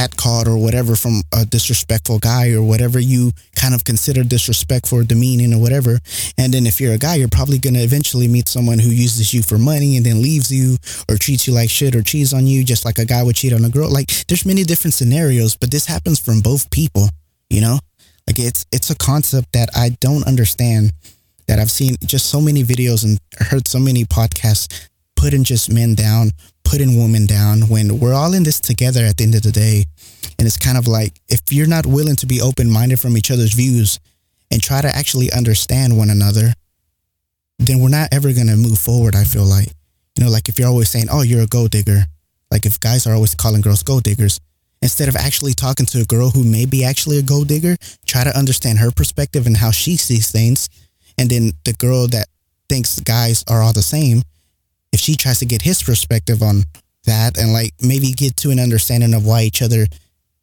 [0.00, 5.04] catcalled or whatever from a disrespectful guy or whatever you kind of consider disrespectful or
[5.04, 5.98] demeaning or whatever.
[6.38, 9.34] And then if you're a guy, you're probably going to eventually meet someone who uses
[9.34, 10.76] you for money and then leaves you
[11.08, 13.52] or treats you like shit or cheats on you, just like a guy would cheat
[13.52, 13.90] on a girl.
[13.90, 17.08] Like there's many different scenarios, but this happens from both people,
[17.50, 17.78] you know?
[18.26, 20.92] Like it's it's a concept that I don't understand
[21.48, 25.94] that I've seen just so many videos and heard so many podcasts putting just men
[25.94, 26.30] down,
[26.70, 29.84] putting women down when we're all in this together at the end of the day.
[30.38, 33.32] And it's kind of like if you're not willing to be open minded from each
[33.32, 33.98] other's views
[34.52, 36.54] and try to actually understand one another,
[37.58, 39.16] then we're not ever going to move forward.
[39.16, 39.66] I feel like,
[40.16, 42.04] you know, like if you're always saying, oh, you're a gold digger,
[42.52, 44.38] like if guys are always calling girls gold diggers,
[44.80, 48.22] instead of actually talking to a girl who may be actually a gold digger, try
[48.22, 50.68] to understand her perspective and how she sees things.
[51.18, 52.28] And then the girl that
[52.68, 54.22] thinks guys are all the same,
[54.92, 56.64] if she tries to get his perspective on
[57.04, 59.86] that and like maybe get to an understanding of why each other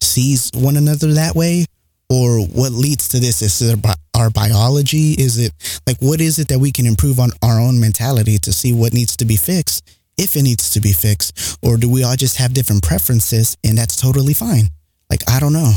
[0.00, 1.64] sees one another that way
[2.10, 3.42] or what leads to this?
[3.42, 3.78] Is it
[4.16, 5.12] our biology?
[5.12, 5.52] Is it
[5.86, 8.92] like what is it that we can improve on our own mentality to see what
[8.92, 9.84] needs to be fixed
[10.16, 11.58] if it needs to be fixed?
[11.62, 14.68] Or do we all just have different preferences and that's totally fine?
[15.10, 15.72] Like i don't know.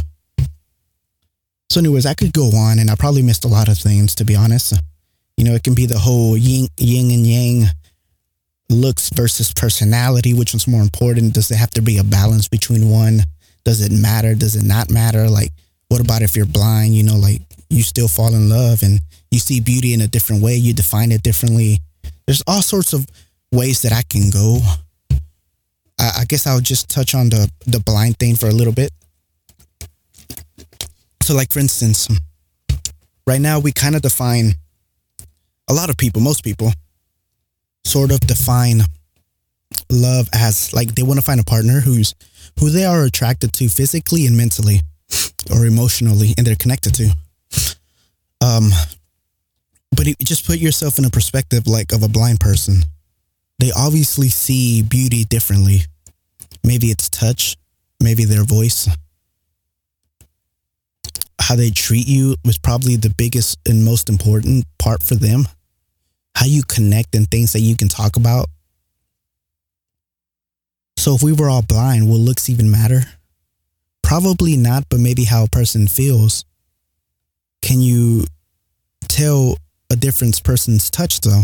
[1.70, 4.26] So anyways i could go on and i probably missed a lot of things to
[4.26, 4.74] be honest.
[5.38, 7.70] You know it can be the whole yin, yin and yang
[8.72, 11.34] looks versus personality which one's more important?
[11.34, 13.22] Does there have to be a balance between one?
[13.64, 14.34] Does it matter?
[14.36, 15.30] Does it not matter?
[15.30, 15.52] Like
[15.90, 19.00] what about if you're blind you know like you still fall in love and
[19.30, 21.80] you see beauty in a different way you define it differently?
[22.26, 23.06] There's all sorts of
[23.52, 24.60] ways that i can go.
[26.00, 28.92] I, I guess i'll just touch on the the blind thing for a little bit.
[31.22, 32.08] So like for instance
[33.28, 34.54] right now we kind of define
[35.70, 36.72] a lot of people most people
[37.84, 38.82] sort of define
[39.90, 42.14] love as like they want to find a partner who's
[42.60, 44.82] who they are attracted to physically and mentally
[45.54, 47.10] or emotionally and they're connected to.
[48.42, 48.70] Um
[49.96, 52.84] but it, just put yourself in a perspective like of a blind person.
[53.60, 55.82] They obviously see beauty differently.
[56.64, 57.58] Maybe it's touch
[58.02, 58.90] maybe their voice.
[61.40, 65.48] How they treat you was probably the biggest and most important part for them
[66.36, 68.48] how you connect and things that you can talk about.
[70.98, 73.02] So if we were all blind, will looks even matter?
[74.04, 76.46] Probably not, but maybe how a person feels.
[77.62, 78.26] Can you
[79.08, 79.58] tell
[79.90, 81.44] a different person's touch though?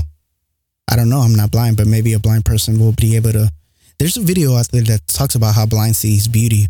[0.90, 3.50] I don't know, I'm not blind, but maybe a blind person will be able to.
[4.00, 6.68] There's a video out there that talks about how blind sees beauty.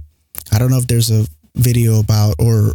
[0.51, 2.71] I don't know if there's a video about or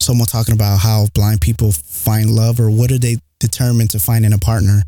[0.00, 4.24] someone talking about how blind people find love or what do they determine to find
[4.24, 4.82] in a partner?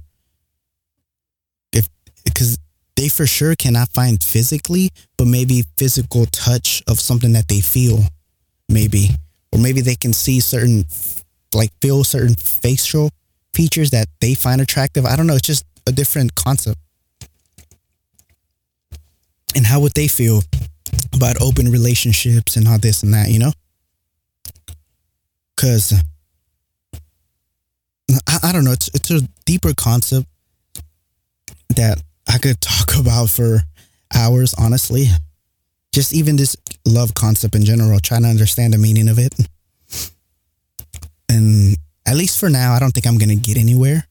[1.72, 1.88] If
[2.24, 2.58] because
[2.96, 8.00] they for sure cannot find physically but maybe physical touch of something that they feel
[8.68, 9.10] maybe.
[9.52, 10.84] Or maybe they can see certain
[11.54, 13.10] like feel certain facial
[13.54, 15.06] features that they find attractive.
[15.06, 16.78] I don't know it's just a different concept.
[19.56, 20.42] And how would they feel
[21.14, 23.52] about open relationships and all this and that you know
[25.58, 25.92] because
[28.28, 28.72] I, I don't know.
[28.72, 30.28] It's it's a deeper concept
[31.74, 33.60] that I could talk about for
[34.14, 34.54] hours.
[34.54, 35.08] Honestly,
[35.92, 36.56] just even this
[36.86, 39.34] love concept in general, trying to understand the meaning of it.
[41.28, 44.06] And at least for now, I don't think I'm gonna get anywhere.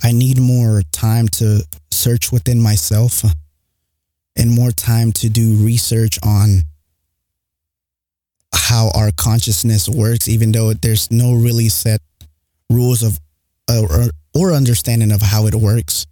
[0.00, 3.24] I need more time to search within myself
[4.36, 6.62] and more time to do research on
[8.68, 12.02] how our consciousness works, even though there's no really set
[12.70, 13.18] rules of
[13.70, 16.06] uh, or, or understanding of how it works.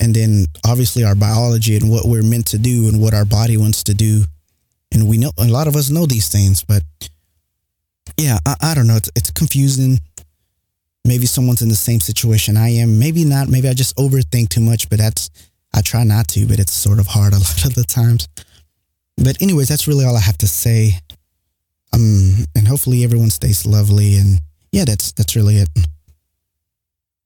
[0.00, 3.56] and then obviously our biology and what we're meant to do and what our body
[3.56, 4.24] wants to do.
[4.92, 6.82] And we know a lot of us know these things, but
[8.18, 8.96] yeah, I, I don't know.
[8.96, 9.98] It's, it's confusing.
[11.06, 12.98] Maybe someone's in the same situation I am.
[12.98, 13.48] Maybe not.
[13.48, 15.30] Maybe I just overthink too much, but that's,
[15.74, 18.28] I try not to, but it's sort of hard a lot of the times.
[19.16, 20.98] But anyways, that's really all I have to say.
[21.92, 24.16] Um, and hopefully everyone stays lovely.
[24.16, 24.40] And
[24.72, 25.68] yeah, that's, that's really it.